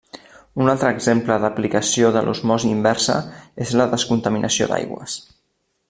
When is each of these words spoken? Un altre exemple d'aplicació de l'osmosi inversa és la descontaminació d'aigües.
Un 0.61 0.69
altre 0.71 0.87
exemple 0.95 1.35
d'aplicació 1.43 2.09
de 2.15 2.23
l'osmosi 2.29 2.71
inversa 2.77 3.19
és 3.67 3.75
la 3.83 3.89
descontaminació 3.93 4.71
d'aigües. 4.73 5.21